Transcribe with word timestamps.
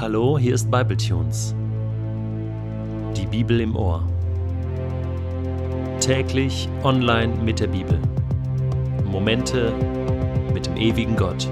Hallo, 0.00 0.38
hier 0.38 0.54
ist 0.54 0.70
Bibletunes. 0.70 1.54
Die 3.14 3.26
Bibel 3.26 3.60
im 3.60 3.76
Ohr. 3.76 4.02
Täglich 6.00 6.70
online 6.84 7.34
mit 7.44 7.60
der 7.60 7.66
Bibel. 7.66 8.00
Momente 9.04 9.74
mit 10.54 10.64
dem 10.64 10.78
ewigen 10.78 11.16
Gott. 11.16 11.46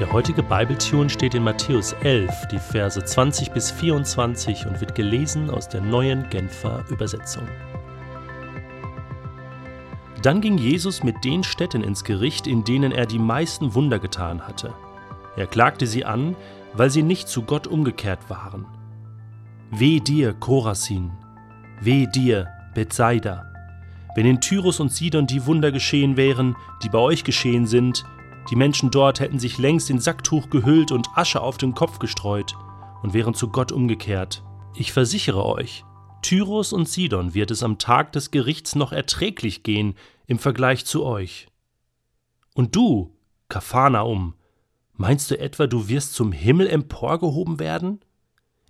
Der 0.00 0.10
heutige 0.12 0.42
Bibletune 0.42 1.08
steht 1.08 1.36
in 1.36 1.44
Matthäus 1.44 1.92
11, 2.02 2.48
die 2.50 2.58
Verse 2.58 3.04
20 3.04 3.52
bis 3.52 3.70
24 3.70 4.66
und 4.66 4.80
wird 4.80 4.96
gelesen 4.96 5.48
aus 5.48 5.68
der 5.68 5.80
neuen 5.80 6.28
Genfer 6.28 6.84
Übersetzung. 6.90 7.46
Dann 10.22 10.40
ging 10.40 10.58
Jesus 10.58 11.02
mit 11.02 11.24
den 11.24 11.42
Städten 11.42 11.82
ins 11.82 12.04
Gericht, 12.04 12.46
in 12.46 12.64
denen 12.64 12.92
er 12.92 13.06
die 13.06 13.18
meisten 13.18 13.74
Wunder 13.74 13.98
getan 13.98 14.46
hatte. 14.46 14.74
Er 15.36 15.46
klagte 15.46 15.86
sie 15.86 16.04
an, 16.04 16.36
weil 16.74 16.90
sie 16.90 17.02
nicht 17.02 17.28
zu 17.28 17.42
Gott 17.42 17.66
umgekehrt 17.66 18.28
waren. 18.28 18.66
Weh 19.70 20.00
dir, 20.00 20.34
Korasin! 20.34 21.10
Weh 21.80 22.06
dir, 22.06 22.48
Bethsaida! 22.74 23.46
Wenn 24.14 24.26
in 24.26 24.40
Tyrus 24.40 24.80
und 24.80 24.92
Sidon 24.92 25.26
die 25.26 25.46
Wunder 25.46 25.72
geschehen 25.72 26.16
wären, 26.16 26.56
die 26.82 26.88
bei 26.88 26.98
euch 26.98 27.24
geschehen 27.24 27.66
sind, 27.66 28.04
die 28.50 28.56
Menschen 28.56 28.90
dort 28.90 29.20
hätten 29.20 29.38
sich 29.38 29.58
längst 29.58 29.88
in 29.88 30.00
Sacktuch 30.00 30.50
gehüllt 30.50 30.92
und 30.92 31.08
Asche 31.14 31.40
auf 31.40 31.56
den 31.56 31.74
Kopf 31.74 31.98
gestreut 31.98 32.56
und 33.02 33.14
wären 33.14 33.34
zu 33.34 33.48
Gott 33.48 33.72
umgekehrt. 33.72 34.42
Ich 34.74 34.92
versichere 34.92 35.46
euch, 35.46 35.84
Tyrus 36.22 36.72
und 36.72 36.88
Sidon 36.88 37.34
wird 37.34 37.50
es 37.50 37.62
am 37.62 37.78
Tag 37.78 38.12
des 38.12 38.30
Gerichts 38.30 38.74
noch 38.74 38.92
erträglich 38.92 39.62
gehen 39.62 39.94
im 40.26 40.38
Vergleich 40.38 40.84
zu 40.84 41.04
euch. 41.04 41.48
Und 42.54 42.76
du, 42.76 43.16
Kaphanaum, 43.48 44.34
meinst 44.94 45.30
du 45.30 45.38
etwa, 45.38 45.66
du 45.66 45.88
wirst 45.88 46.14
zum 46.14 46.32
Himmel 46.32 46.68
emporgehoben 46.68 47.58
werden? 47.58 48.00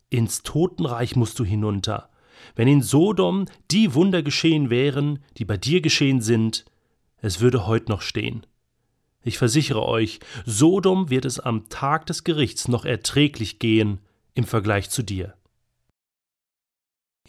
Ins 0.08 0.42
Totenreich 0.42 1.16
musst 1.16 1.38
du 1.38 1.44
hinunter. 1.44 2.10
Wenn 2.54 2.68
in 2.68 2.82
Sodom 2.82 3.46
die 3.70 3.94
Wunder 3.94 4.22
geschehen 4.22 4.70
wären, 4.70 5.20
die 5.36 5.44
bei 5.44 5.56
dir 5.56 5.80
geschehen 5.80 6.20
sind, 6.20 6.64
es 7.18 7.40
würde 7.40 7.66
heut 7.66 7.88
noch 7.88 8.00
stehen. 8.00 8.46
Ich 9.22 9.36
versichere 9.36 9.86
euch, 9.86 10.20
Sodom 10.46 11.10
wird 11.10 11.26
es 11.26 11.38
am 11.38 11.68
Tag 11.68 12.06
des 12.06 12.24
Gerichts 12.24 12.68
noch 12.68 12.84
erträglich 12.84 13.58
gehen 13.58 14.00
im 14.34 14.44
Vergleich 14.44 14.88
zu 14.88 15.02
dir. 15.02 15.34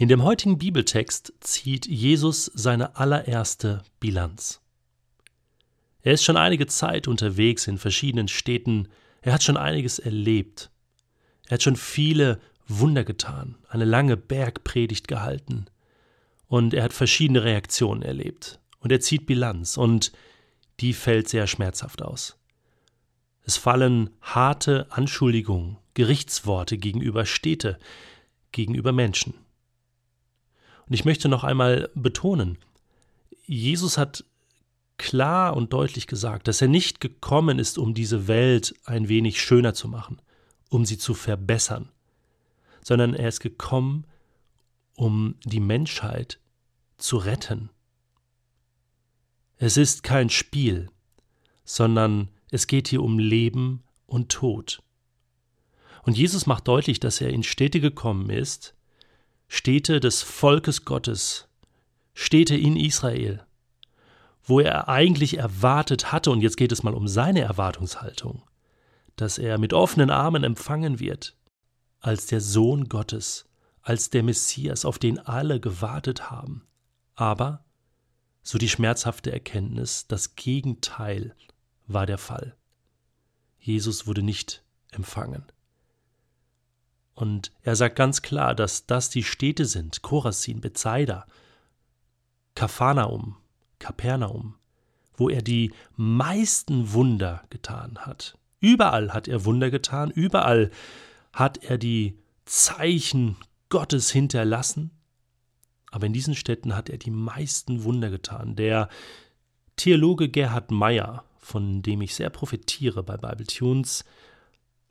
In 0.02 0.08
dem 0.08 0.24
heutigen 0.24 0.58
Bibeltext 0.58 1.32
zieht 1.42 1.86
Jesus 1.86 2.46
seine 2.56 2.96
allererste 2.96 3.84
Bilanz. 4.00 4.60
Er 6.02 6.14
ist 6.14 6.24
schon 6.24 6.38
einige 6.38 6.66
Zeit 6.66 7.08
unterwegs 7.08 7.68
in 7.68 7.78
verschiedenen 7.78 8.28
Städten, 8.28 8.88
er 9.22 9.34
hat 9.34 9.44
schon 9.44 9.58
einiges 9.58 10.00
erlebt. 10.00 10.72
Er 11.46 11.54
hat 11.54 11.62
schon 11.62 11.76
viele 11.76 12.42
Wunder 12.68 13.04
getan, 13.04 13.60
eine 13.70 13.86
lange 13.86 14.18
Bergpredigt 14.18 15.08
gehalten 15.08 15.66
und 16.48 16.74
er 16.74 16.82
hat 16.82 16.94
verschiedene 16.94 17.44
Reaktionen 17.44 18.02
erlebt. 18.02 18.60
Und 18.80 18.92
er 18.92 19.02
zieht 19.02 19.28
Bilanz 19.28 19.78
und 19.78 20.12
die 20.80 20.94
fällt 20.94 21.30
sehr 21.30 21.46
schmerzhaft 21.46 22.02
aus. 22.02 22.40
Es 23.44 23.56
fallen 23.56 24.10
harte 24.20 24.88
Anschuldigungen, 24.90 25.78
Gerichtsworte 25.94 26.80
gegenüber 26.80 27.28
Städte, 27.28 27.78
gegenüber 28.52 28.94
Menschen. 28.94 29.36
Und 30.92 30.96
ich 30.96 31.06
möchte 31.06 31.30
noch 31.30 31.46
einmal 31.46 31.90
betonen, 31.96 32.58
Jesus 33.46 33.98
hat 33.98 34.26
klar 34.98 35.56
und 35.56 35.72
deutlich 35.72 36.06
gesagt, 36.06 36.50
dass 36.50 36.62
er 36.62 36.68
nicht 36.68 37.00
gekommen 37.00 37.60
ist, 37.60 37.78
um 37.78 37.94
diese 37.94 38.28
Welt 38.28 38.76
ein 38.84 39.08
wenig 39.08 39.42
schöner 39.42 39.74
zu 39.74 39.88
machen, 39.88 40.22
um 40.68 40.84
sie 40.84 40.98
zu 40.98 41.14
verbessern, 41.14 41.88
sondern 42.84 43.14
er 43.14 43.30
ist 43.30 43.40
gekommen, 43.40 44.06
um 44.98 45.36
die 45.46 45.62
Menschheit 45.62 46.42
zu 46.98 47.16
retten. 47.16 47.70
Es 49.60 49.78
ist 49.78 50.04
kein 50.04 50.30
Spiel, 50.30 50.90
sondern 51.64 52.28
es 52.50 52.68
geht 52.68 52.90
hier 52.90 53.02
um 53.02 53.18
Leben 53.18 53.82
und 54.08 54.28
Tod. 54.28 54.84
Und 56.04 56.18
Jesus 56.18 56.48
macht 56.48 56.68
deutlich, 56.68 57.00
dass 57.00 57.22
er 57.22 57.30
in 57.30 57.44
Städte 57.44 57.80
gekommen 57.80 58.30
ist, 58.30 58.76
Städte 59.54 60.00
des 60.00 60.22
Volkes 60.22 60.86
Gottes, 60.86 61.50
Städte 62.14 62.56
in 62.56 62.78
Israel, 62.78 63.46
wo 64.46 64.62
er 64.62 64.88
eigentlich 64.88 65.40
erwartet 65.40 66.14
hatte, 66.14 66.32
und 66.32 66.40
jetzt 66.40 66.56
geht 66.56 66.72
es 66.72 66.84
mal 66.84 66.94
um 66.94 67.10
seine 67.10 67.42
Erwartungshaltung, 67.42 68.44
dass 69.18 69.38
er 69.38 69.58
mit 69.58 69.74
offenen 69.74 70.10
Armen 70.10 70.46
empfangen 70.46 71.02
wird, 71.02 71.36
als 72.00 72.28
der 72.28 72.40
Sohn 72.40 72.88
Gottes, 72.88 73.50
als 73.82 74.10
der 74.10 74.24
Messias, 74.24 74.86
auf 74.86 74.98
den 75.00 75.20
alle 75.20 75.60
gewartet 75.60 76.32
haben. 76.32 76.66
Aber, 77.16 77.66
so 78.44 78.58
die 78.58 78.70
schmerzhafte 78.70 79.34
Erkenntnis, 79.34 80.08
das 80.08 80.36
Gegenteil 80.36 81.36
war 81.88 82.06
der 82.06 82.20
Fall. 82.20 82.56
Jesus 83.60 84.08
wurde 84.08 84.24
nicht 84.24 84.64
empfangen. 84.92 85.44
Und 87.14 87.52
er 87.62 87.76
sagt 87.76 87.96
ganz 87.96 88.22
klar, 88.22 88.56
dass 88.56 88.86
das 88.86 89.10
die 89.10 89.24
Städte 89.24 89.66
sind, 89.66 90.02
Chorazin, 90.02 90.62
Bethsaida, 90.62 91.26
Kaphanaum, 92.56 93.38
Kapernaum, 93.80 94.56
wo 95.16 95.30
er 95.30 95.42
die 95.42 95.72
meisten 95.96 96.94
Wunder 96.94 97.44
getan 97.50 98.00
hat. 98.00 98.38
Überall 98.60 99.14
hat 99.14 99.28
er 99.28 99.46
Wunder 99.46 99.72
getan, 99.72 100.12
überall 100.12 100.72
hat 101.34 101.64
er 101.64 101.78
die 101.78 102.18
Zeichen 102.46 103.38
Gottes 103.70 104.12
hinterlassen, 104.12 104.92
aber 105.92 106.06
in 106.06 106.14
diesen 106.14 106.36
Städten 106.36 106.76
hat 106.76 106.90
er 106.90 106.98
die 106.98 107.12
meisten 107.12 107.84
Wunder 107.84 108.10
getan. 108.10 108.56
Der 108.56 108.90
Theologe 109.76 110.30
Gerhard 110.30 110.72
Meyer, 110.72 111.26
von 111.38 111.82
dem 111.82 112.02
ich 112.02 112.16
sehr 112.16 112.30
profitiere 112.30 113.04
bei 113.04 113.18
Bible 113.18 113.48
Tunes, 113.48 114.06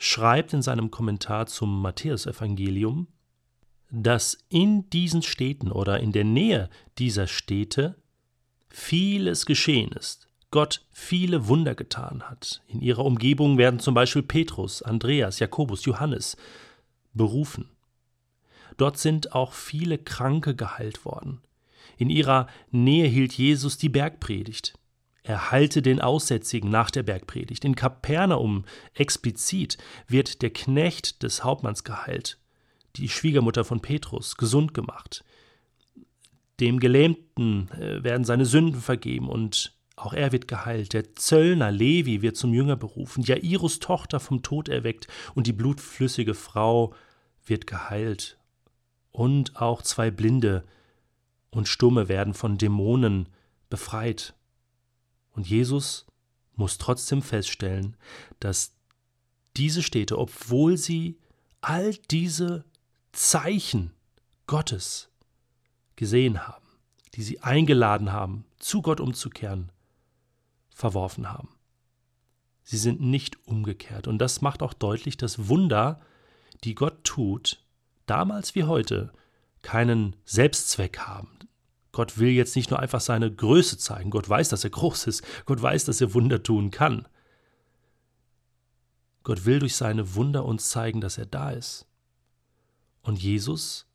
schreibt 0.02 0.54
in 0.54 0.62
seinem 0.62 0.90
Kommentar 0.90 1.44
zum 1.44 1.82
Matthäusevangelium, 1.82 3.06
dass 3.90 4.38
in 4.48 4.88
diesen 4.88 5.20
Städten 5.20 5.70
oder 5.70 6.00
in 6.00 6.12
der 6.12 6.24
Nähe 6.24 6.70
dieser 6.96 7.26
Städte 7.26 7.96
vieles 8.70 9.44
geschehen 9.44 9.92
ist. 9.92 10.28
Gott 10.50 10.86
viele 10.90 11.48
Wunder 11.48 11.74
getan 11.74 12.22
hat. 12.30 12.62
In 12.66 12.80
ihrer 12.80 13.04
Umgebung 13.04 13.58
werden 13.58 13.78
zum 13.78 13.92
Beispiel 13.92 14.22
Petrus, 14.22 14.80
Andreas, 14.80 15.38
Jakobus, 15.38 15.84
Johannes 15.84 16.38
berufen. 17.12 17.68
Dort 18.78 18.96
sind 18.96 19.34
auch 19.34 19.52
viele 19.52 19.98
Kranke 19.98 20.56
geheilt 20.56 21.04
worden. 21.04 21.42
In 21.98 22.08
ihrer 22.08 22.46
Nähe 22.70 23.06
hielt 23.06 23.34
Jesus 23.34 23.76
die 23.76 23.90
Bergpredigt. 23.90 24.78
Er 25.22 25.50
heilte 25.50 25.82
den 25.82 26.00
Aussätzigen 26.00 26.70
nach 26.70 26.90
der 26.90 27.02
Bergpredigt. 27.02 27.64
In 27.64 27.74
Kapernaum 27.74 28.64
explizit 28.94 29.76
wird 30.08 30.42
der 30.42 30.50
Knecht 30.50 31.22
des 31.22 31.44
Hauptmanns 31.44 31.84
geheilt, 31.84 32.38
die 32.96 33.08
Schwiegermutter 33.08 33.64
von 33.64 33.80
Petrus 33.80 34.36
gesund 34.36 34.72
gemacht. 34.74 35.24
Dem 36.58 36.80
Gelähmten 36.80 37.70
äh, 37.72 38.02
werden 38.02 38.24
seine 38.24 38.46
Sünden 38.46 38.80
vergeben 38.80 39.28
und 39.28 39.74
auch 39.96 40.14
er 40.14 40.32
wird 40.32 40.48
geheilt. 40.48 40.94
Der 40.94 41.14
Zöllner 41.14 41.70
Levi 41.70 42.22
wird 42.22 42.36
zum 42.36 42.54
Jünger 42.54 42.76
berufen. 42.76 43.22
Jairus 43.22 43.80
Tochter 43.80 44.18
vom 44.18 44.42
Tod 44.42 44.68
erweckt 44.68 45.06
und 45.34 45.46
die 45.46 45.52
blutflüssige 45.52 46.34
Frau 46.34 46.94
wird 47.44 47.66
geheilt. 47.66 48.38
Und 49.10 49.60
auch 49.60 49.82
zwei 49.82 50.10
Blinde 50.10 50.64
und 51.50 51.68
Stumme 51.68 52.08
werden 52.08 52.32
von 52.32 52.56
Dämonen 52.56 53.28
befreit. 53.68 54.34
Und 55.40 55.48
Jesus 55.48 56.04
muss 56.54 56.76
trotzdem 56.76 57.22
feststellen, 57.22 57.96
dass 58.40 58.74
diese 59.56 59.82
Städte, 59.82 60.18
obwohl 60.18 60.76
sie 60.76 61.18
all 61.62 61.94
diese 62.10 62.66
Zeichen 63.12 63.94
Gottes 64.46 65.08
gesehen 65.96 66.46
haben, 66.46 66.66
die 67.14 67.22
sie 67.22 67.40
eingeladen 67.40 68.12
haben, 68.12 68.44
zu 68.58 68.82
Gott 68.82 69.00
umzukehren, 69.00 69.72
verworfen 70.68 71.32
haben. 71.32 71.48
Sie 72.62 72.76
sind 72.76 73.00
nicht 73.00 73.46
umgekehrt. 73.46 74.08
Und 74.08 74.18
das 74.18 74.42
macht 74.42 74.62
auch 74.62 74.74
deutlich, 74.74 75.16
dass 75.16 75.48
Wunder, 75.48 76.02
die 76.64 76.74
Gott 76.74 77.02
tut, 77.02 77.64
damals 78.04 78.54
wie 78.54 78.64
heute, 78.64 79.10
keinen 79.62 80.16
Selbstzweck 80.26 80.98
haben. 80.98 81.30
Gott 81.92 82.18
will 82.18 82.30
jetzt 82.30 82.56
nicht 82.56 82.70
nur 82.70 82.78
einfach 82.78 83.00
seine 83.00 83.32
Größe 83.32 83.78
zeigen. 83.78 84.10
Gott 84.10 84.28
weiß, 84.28 84.48
dass 84.48 84.64
er 84.64 84.70
groß 84.70 85.06
ist. 85.06 85.24
Gott 85.44 85.60
weiß, 85.60 85.84
dass 85.86 86.00
er 86.00 86.14
Wunder 86.14 86.42
tun 86.42 86.70
kann. 86.70 87.06
Gott 89.22 89.44
will 89.44 89.58
durch 89.58 89.76
seine 89.76 90.14
Wunder 90.14 90.44
uns 90.44 90.70
zeigen, 90.70 91.00
dass 91.00 91.18
er 91.18 91.26
da 91.26 91.50
ist. 91.50 91.86
Und 93.02 93.20
Jesus 93.20 93.86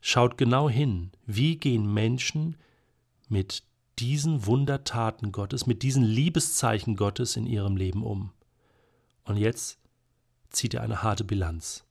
schaut 0.00 0.36
genau 0.36 0.68
hin, 0.68 1.10
wie 1.26 1.56
gehen 1.56 1.92
Menschen 1.92 2.56
mit 3.28 3.64
diesen 3.98 4.46
Wundertaten 4.46 5.32
Gottes, 5.32 5.66
mit 5.66 5.82
diesen 5.82 6.02
Liebeszeichen 6.02 6.96
Gottes 6.96 7.36
in 7.36 7.46
ihrem 7.46 7.76
Leben 7.76 8.02
um. 8.02 8.32
Und 9.24 9.36
jetzt 9.36 9.78
zieht 10.50 10.74
er 10.74 10.82
eine 10.82 11.02
harte 11.02 11.24
Bilanz. 11.24 11.84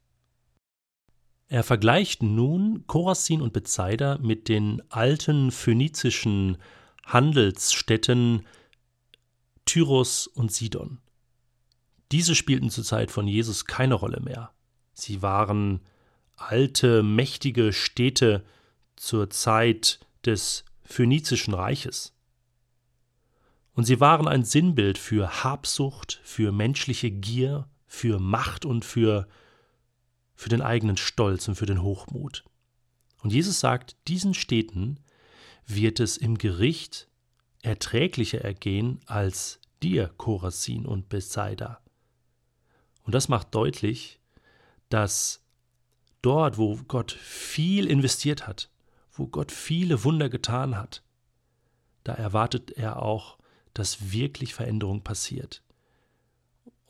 Er 1.48 1.64
vergleicht 1.64 2.24
nun 2.24 2.86
Chorazin 2.88 3.42
und 3.42 3.54
Bethsaida 3.54 4.18
mit 4.20 4.50
den 4.50 4.82
alten 4.90 5.52
phönizischen 5.52 6.58
Handelsstädten 7.06 8.46
Tyros 9.66 10.28
und 10.28 10.52
Sidon. 10.52 11.00
Diese 12.12 12.36
spielten 12.36 12.70
zur 12.70 12.84
Zeit 12.84 13.12
von 13.12 13.28
Jesus 13.28 13.66
keine 13.66 13.96
Rolle 13.96 14.20
mehr. 14.20 14.52
Sie 14.94 15.22
waren 15.22 15.82
alte, 16.36 17.04
mächtige 17.04 17.74
Städte 17.74 18.44
zur 18.96 19.30
Zeit 19.30 20.00
des 20.26 20.66
phönizischen 20.84 21.54
Reiches. 21.54 22.14
Und 23.74 23.86
sie 23.86 24.00
waren 24.00 24.28
ein 24.28 24.44
Sinnbild 24.44 24.98
für 24.98 25.44
Habsucht, 25.44 26.20
für 26.24 26.52
menschliche 26.52 27.10
Gier, 27.10 27.68
für 27.88 28.20
Macht 28.20 28.66
und 28.66 28.86
für, 28.86 29.28
für 30.36 30.50
den 30.50 30.62
eigenen 30.62 30.98
Stolz 30.98 31.48
und 31.48 31.56
für 31.56 31.66
den 31.66 31.82
Hochmut. 31.82 32.44
Und 33.22 33.32
Jesus 33.32 33.60
sagt, 33.60 33.96
diesen 34.08 34.34
Städten 34.34 35.00
wird 35.66 36.00
es 36.00 36.18
im 36.18 36.38
Gericht 36.38 37.08
erträglicher 37.62 38.42
ergehen 38.42 39.00
als 39.06 39.60
dir, 39.82 40.10
Korasin 40.18 40.86
und 40.86 41.10
Bethsaida. 41.10 41.82
Und 43.04 43.16
das 43.16 43.30
macht 43.30 43.56
deutlich, 43.56 44.20
dass 44.90 45.42
dort, 46.22 46.58
wo 46.58 46.76
Gott 46.88 47.12
viel 47.12 47.88
investiert 47.88 48.48
hat, 48.48 48.70
wo 49.12 49.28
Gott 49.28 49.52
viele 49.52 50.04
Wunder 50.04 50.30
getan 50.30 50.78
hat, 50.78 51.04
da 52.04 52.14
erwartet 52.14 52.72
er 52.72 53.02
auch, 53.02 53.38
dass 53.74 54.12
wirklich 54.12 54.54
Veränderung 54.54 55.04
passiert. 55.04 55.63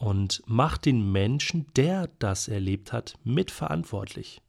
Und 0.04 0.44
macht 0.46 0.84
den 0.84 1.14
Menschen, 1.14 1.66
der 1.78 2.10
das 2.20 2.50
erlebt 2.50 2.92
hat, 2.92 3.18
mitverantwortlich. 3.24 4.42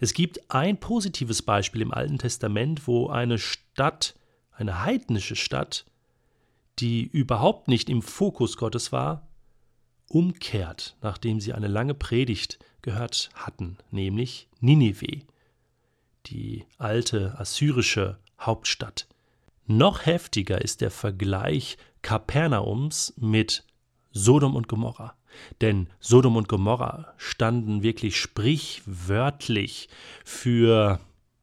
Es 0.00 0.12
gibt 0.12 0.50
ein 0.50 0.80
positives 0.80 1.40
Beispiel 1.40 1.82
im 1.82 1.94
Alten 1.94 2.18
Testament, 2.18 2.88
wo 2.88 3.06
eine 3.08 3.38
Stadt, 3.38 4.16
eine 4.50 4.82
heidnische 4.82 5.36
Stadt, 5.36 5.86
die 6.80 7.04
überhaupt 7.04 7.68
nicht 7.68 7.88
im 7.88 8.02
Fokus 8.02 8.56
Gottes 8.56 8.90
war, 8.90 9.28
umkehrt, 10.08 10.96
nachdem 11.00 11.38
sie 11.38 11.52
eine 11.52 11.68
lange 11.68 11.94
Predigt 11.94 12.58
gehört 12.82 13.30
hatten, 13.34 13.78
nämlich 13.92 14.48
Ninive, 14.58 15.22
die 16.26 16.66
alte 16.76 17.38
assyrische 17.38 18.18
Hauptstadt. 18.40 19.06
Noch 19.66 20.06
heftiger 20.06 20.60
ist 20.60 20.80
der 20.80 20.90
Vergleich 20.90 21.78
Kapernaums 22.02 23.14
mit 23.16 23.62
Sodom 24.16 24.56
und 24.56 24.66
Gomorra. 24.66 25.14
Denn 25.60 25.88
Sodom 26.00 26.36
und 26.36 26.48
Gomorra 26.48 27.12
standen 27.18 27.82
wirklich 27.82 28.16
sprichwörtlich 28.16 29.88
für, 30.24 31.00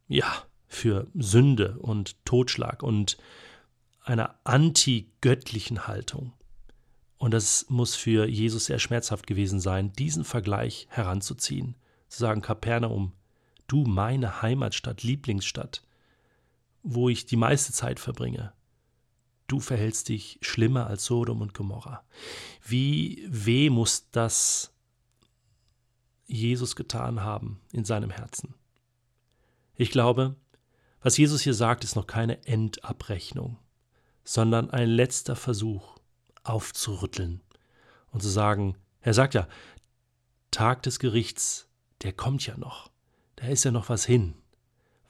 ja, 0.07 0.25
für 0.67 1.07
Sünde 1.13 1.77
und 1.79 2.25
Totschlag 2.25 2.81
und 2.81 3.17
einer 4.03 4.35
antigöttlichen 4.43 5.87
Haltung. 5.87 6.33
Und 7.17 7.31
das 7.31 7.67
muss 7.69 7.95
für 7.95 8.27
Jesus 8.27 8.65
sehr 8.65 8.79
schmerzhaft 8.79 9.27
gewesen 9.27 9.59
sein, 9.59 9.93
diesen 9.93 10.25
Vergleich 10.25 10.87
heranzuziehen. 10.89 11.75
Zu 12.09 12.19
sagen, 12.19 12.41
Kapernaum, 12.41 13.13
du 13.67 13.85
meine 13.85 14.41
Heimatstadt, 14.41 15.03
Lieblingsstadt, 15.03 15.83
wo 16.81 17.07
ich 17.07 17.25
die 17.25 17.37
meiste 17.37 17.71
Zeit 17.71 17.99
verbringe, 17.99 18.51
du 19.53 19.59
verhältst 19.59 20.09
dich 20.09 20.39
schlimmer 20.41 20.87
als 20.87 21.05
Sodom 21.05 21.41
und 21.41 21.53
Gomorra. 21.53 22.03
Wie 22.65 23.23
weh 23.29 23.69
muss 23.69 24.09
das 24.09 24.73
Jesus 26.25 26.75
getan 26.75 27.21
haben 27.21 27.61
in 27.71 27.85
seinem 27.85 28.09
Herzen? 28.09 28.55
Ich 29.75 29.91
glaube, 29.91 30.35
was 31.03 31.17
Jesus 31.17 31.41
hier 31.41 31.53
sagt, 31.53 31.83
ist 31.83 31.95
noch 31.95 32.07
keine 32.07 32.43
Endabrechnung, 32.47 33.59
sondern 34.23 34.71
ein 34.71 34.89
letzter 34.89 35.35
Versuch, 35.35 35.99
aufzurütteln 36.41 37.41
und 38.09 38.23
zu 38.23 38.29
sagen, 38.29 38.75
er 39.01 39.13
sagt 39.13 39.35
ja, 39.35 39.47
Tag 40.49 40.81
des 40.81 40.97
Gerichts, 40.97 41.67
der 42.01 42.11
kommt 42.11 42.47
ja 42.47 42.57
noch, 42.57 42.89
da 43.35 43.45
ist 43.47 43.65
ja 43.65 43.71
noch 43.71 43.87
was 43.89 44.03
hin. 44.03 44.33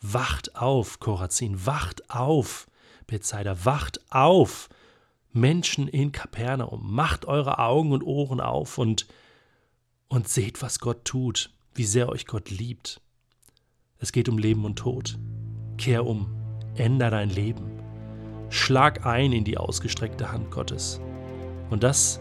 Wacht 0.01 0.57
auf, 0.57 0.99
Korazin, 0.99 1.65
wacht 1.65 2.09
auf, 2.09 2.67
Bethsaida, 3.05 3.65
wacht 3.65 3.99
auf, 4.09 4.69
Menschen 5.31 5.87
in 5.87 6.11
Kapernaum, 6.11 6.93
macht 6.93 7.25
eure 7.25 7.59
Augen 7.59 7.91
und 7.91 8.03
Ohren 8.03 8.39
auf 8.39 8.77
und, 8.77 9.07
und 10.07 10.27
seht, 10.27 10.61
was 10.61 10.79
Gott 10.79 11.05
tut, 11.05 11.49
wie 11.73 11.85
sehr 11.85 12.09
euch 12.09 12.27
Gott 12.27 12.49
liebt. 12.49 13.01
Es 13.97 14.11
geht 14.11 14.29
um 14.29 14.37
Leben 14.37 14.63
und 14.65 14.77
Tod. 14.77 15.17
Kehr 15.77 16.05
um, 16.05 16.27
änder 16.75 17.09
dein 17.09 17.29
Leben. 17.29 17.79
Schlag 18.49 19.05
ein 19.05 19.33
in 19.33 19.43
die 19.43 19.57
ausgestreckte 19.57 20.31
Hand 20.31 20.51
Gottes. 20.51 21.01
Und 21.71 21.83
das 21.83 22.19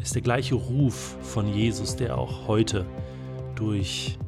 ist 0.00 0.14
der 0.14 0.22
gleiche 0.22 0.54
Ruf 0.54 1.16
von 1.20 1.52
Jesus, 1.52 1.96
der 1.96 2.16
auch 2.16 2.48
heute 2.48 2.86
durch 3.54 4.18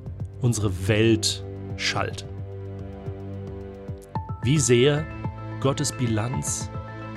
unsere 0.41 0.89
Welt 0.89 1.45
schallt. 1.77 2.27
Wie 4.43 4.59
sehe 4.59 5.07
Gottes 5.67 5.91
Bilanz 5.91 6.71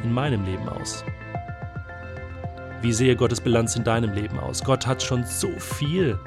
in 0.03 0.11
meinem 0.11 0.43
Leben 0.43 0.67
aus? 0.67 1.05
Wie 2.81 2.91
sehe 2.91 3.15
Gottes 3.15 3.39
Bilanz 3.39 3.75
in 3.75 3.83
deinem 3.83 4.11
Leben 4.11 4.39
aus? 4.39 4.63
Gott 4.63 4.87
hat 4.87 5.03
schon 5.03 5.23
so 5.23 5.51
viel 5.59 6.17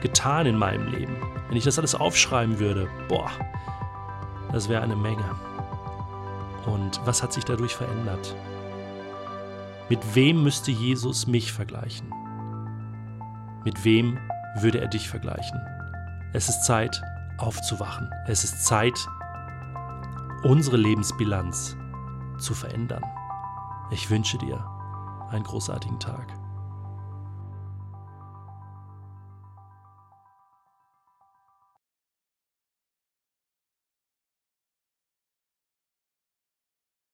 getan 0.00 0.46
in 0.46 0.56
meinem 0.56 0.86
Leben. 0.92 1.16
Wenn 1.48 1.56
ich 1.56 1.64
das 1.64 1.80
alles 1.80 1.96
aufschreiben 1.96 2.60
würde, 2.60 2.88
boah, 3.08 3.28
das 4.52 4.68
wäre 4.68 4.80
eine 4.80 4.94
Menge. 4.94 5.24
Und 6.66 7.00
was 7.04 7.20
hat 7.20 7.32
sich 7.32 7.44
dadurch 7.44 7.74
verändert? 7.74 8.36
Mit 9.88 10.14
wem 10.14 10.44
müsste 10.44 10.70
Jesus 10.70 11.26
mich 11.26 11.52
vergleichen? 11.52 12.14
Mit 13.64 13.84
wem 13.84 14.20
würde 14.60 14.80
er 14.80 14.86
dich 14.86 15.08
vergleichen? 15.08 15.60
Es 16.32 16.48
ist 16.48 16.62
Zeit, 16.62 17.02
aufzuwachen. 17.38 18.08
Es 18.28 18.44
ist 18.44 18.64
Zeit, 18.64 19.04
unsere 20.44 20.76
Lebensbilanz 20.76 21.76
zu 22.38 22.54
verändern. 22.54 23.04
Ich 23.90 24.10
wünsche 24.10 24.38
dir 24.38 24.66
einen 25.30 25.44
großartigen 25.44 26.00
Tag. 26.00 26.41